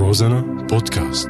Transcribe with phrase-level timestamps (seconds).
[0.00, 1.28] روزانا بودكاست.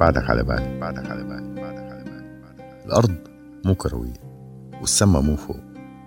[0.00, 3.14] بعدك على بالي بعدك على بالي بعدك على بالي الأرض
[3.64, 4.12] مو كروية
[4.80, 5.56] والسما مو فوق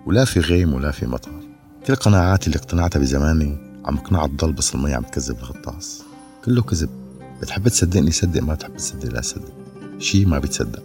[0.06, 1.30] ولا في غيم ولا في مطر
[1.86, 6.04] كل قناعاتي اللي اقتنعتها بزماني عم اقنعها تضل بس المي عم تكذب الغطاس.
[6.44, 6.90] كله كذب.
[7.42, 9.52] بتحب تصدقني صدق ما بتحب تصدق لا صدق.
[9.98, 10.82] شي ما بيتصدق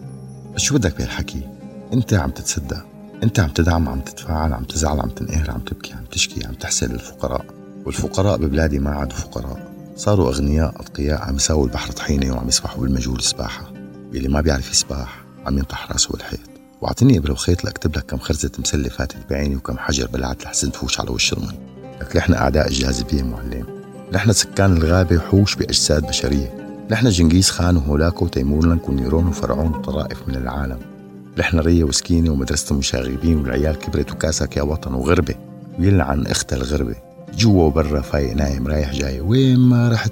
[0.55, 1.56] شو بدك بهالحكي؟
[1.94, 2.86] انت عم تتصدق
[3.23, 6.91] انت عم تدعم عم تتفاعل عم تزعل عم تنقهر عم تبكي عم تشكي عم تحسن
[6.91, 7.45] للفقراء
[7.86, 9.72] والفقراء ببلادي ما عادوا فقراء.
[9.95, 13.73] صاروا أغنياء اتقياء عم يساووا البحر طحينة وعم يسبحوا بالمجهول سباحة.
[14.14, 16.40] يلي ما بيعرف يسبح عم ينطح راسه بالحيط.
[16.81, 21.00] وأعطيني ابره وخيط لأكتب لك كم خرزة مسله فاتت بعيني وكم حجر بلعت لحسن تفوش
[21.00, 21.59] على وش المي
[22.02, 23.66] لك نحن أعداء الجاذبيه معلم.
[24.12, 26.67] نحن سكان الغابة وحوش بأجساد بشرية.
[26.92, 30.97] نحن جنكيز خان وهولاكو وتيمورلنك ونيرون وفرعون وطرائف من العالم.
[31.40, 35.36] نحن ريا وسكينة ومدرسة المشاغبين والعيال كبرت وكاسك يا وطن وغربة.
[35.80, 36.95] ويلعن اختها الغربة.
[37.38, 39.20] جوا وبرا فايق نايم رايح جاي.
[39.20, 40.11] وين ما رحت؟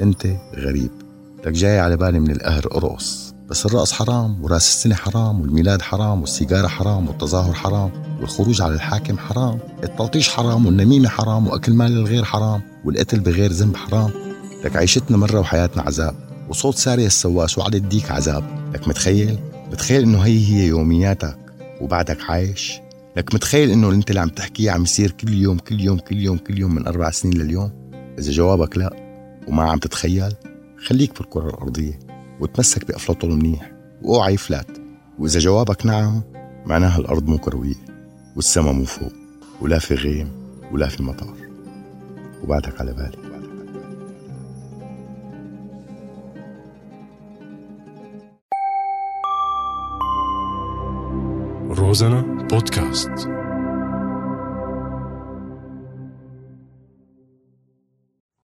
[0.00, 0.90] انت غريب.
[1.46, 6.20] لك جاي على بالي من القهر قرص بس الرقص حرام وراس السنة حرام والميلاد حرام
[6.20, 12.24] والسيجارة حرام والتظاهر حرام والخروج على الحاكم حرام التلطيش حرام والنميمة حرام وأكل مال الغير
[12.24, 14.10] حرام والقتل بغير ذنب حرام.
[14.64, 16.14] لك عيشتنا مرة وحياتنا عذاب
[16.48, 18.44] وصوت سارية السواس وعلى الديك عذاب.
[18.74, 19.38] لك متخيل؟
[19.72, 21.38] متخيل إنه هي هي يومياتك
[21.80, 22.80] وبعدك عايش؟
[23.16, 26.16] لك متخيل إنه اللي أنت اللي عم تحكيه عم يصير كل يوم كل يوم كل
[26.16, 27.70] يوم كل يوم من أربع سنين لليوم؟
[28.18, 28.96] إذا جوابك لا
[29.48, 30.32] وما عم تتخيل
[30.86, 31.98] خليك في الكرة الأرضية
[32.40, 34.82] وتمسك بأفلاطون منيح واوعى يفلت
[35.18, 36.22] وإذا جوابك نعم
[36.66, 37.84] معناها الأرض مو كروية
[38.36, 39.12] والسما مو فوق
[39.60, 40.28] ولا في غيم
[40.72, 41.34] ولا في مطر
[42.42, 43.31] وبعدك على بالي.
[51.74, 53.28] روزانا بودكاست